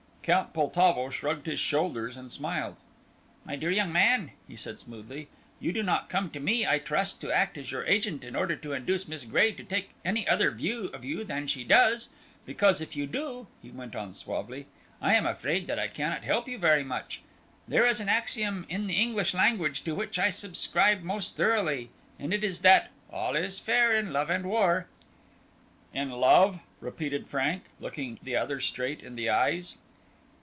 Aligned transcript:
Count 0.23 0.53
Poltavo 0.53 1.09
shrugged 1.09 1.47
his 1.47 1.59
shoulders 1.59 2.15
and 2.15 2.31
smiled. 2.31 2.75
"My 3.43 3.55
dear 3.55 3.71
young 3.71 3.91
man," 3.91 4.29
he 4.47 4.55
said, 4.55 4.79
smoothly, 4.79 5.29
"you 5.59 5.73
do 5.73 5.81
not 5.81 6.09
come 6.09 6.29
to 6.29 6.39
me, 6.39 6.63
I 6.63 6.77
trust, 6.77 7.19
to 7.21 7.31
act 7.31 7.57
as 7.57 7.71
your 7.71 7.87
agent 7.87 8.23
in 8.23 8.35
order 8.35 8.55
to 8.55 8.73
induce 8.73 9.07
Miss 9.07 9.23
Gray 9.25 9.51
to 9.53 9.63
take 9.63 9.95
any 10.05 10.27
other 10.27 10.51
view 10.51 10.91
of 10.93 11.03
you 11.03 11.23
than 11.23 11.47
she 11.47 11.63
does. 11.63 12.09
Because 12.45 12.79
if 12.81 12.95
you 12.95 13.07
do," 13.07 13.47
he 13.63 13.71
went 13.71 13.95
on 13.95 14.13
suavely, 14.13 14.67
"I 15.01 15.15
am 15.15 15.25
afraid 15.25 15.65
that 15.65 15.79
I 15.79 15.87
cannot 15.87 16.23
help 16.23 16.47
you 16.47 16.59
very 16.59 16.83
much. 16.83 17.21
There 17.67 17.87
is 17.87 17.99
an 17.99 18.07
axiom 18.07 18.67
in 18.69 18.85
the 18.85 18.93
English 19.01 19.33
language 19.33 19.81
to 19.85 19.95
which 19.95 20.19
I 20.19 20.29
subscribe 20.29 21.01
most 21.01 21.35
thoroughly, 21.35 21.89
and 22.19 22.31
it 22.31 22.43
is 22.43 22.59
that 22.59 22.91
'all 23.11 23.35
is 23.35 23.59
fair 23.59 23.95
in 23.95 24.13
love 24.13 24.29
and 24.29 24.45
war.'" 24.45 24.85
"In 25.95 26.11
love?" 26.11 26.59
repeated 26.79 27.27
Frank, 27.27 27.63
looking 27.79 28.19
the 28.21 28.35
other 28.35 28.59
straight 28.59 29.01
in 29.01 29.15
the 29.15 29.27
eyes. 29.27 29.79